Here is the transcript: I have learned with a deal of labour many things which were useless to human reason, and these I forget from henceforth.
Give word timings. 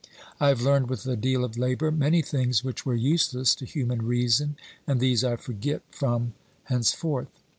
I 0.39 0.47
have 0.47 0.63
learned 0.63 0.89
with 0.89 1.05
a 1.05 1.15
deal 1.15 1.45
of 1.45 1.59
labour 1.59 1.91
many 1.91 2.23
things 2.23 2.63
which 2.63 2.87
were 2.87 2.95
useless 2.95 3.53
to 3.53 3.65
human 3.65 4.01
reason, 4.01 4.57
and 4.87 4.99
these 4.99 5.23
I 5.23 5.35
forget 5.35 5.83
from 5.91 6.33
henceforth. 6.63 7.27